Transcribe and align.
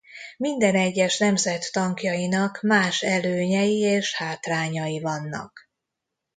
Minden 0.37 0.75
egyes 0.75 1.17
nemzet 1.17 1.71
tankjainak 1.71 2.61
más 2.61 3.01
előnyei 3.01 3.79
és 3.79 4.15
hátrányai 4.15 4.99
vannak. 4.99 5.59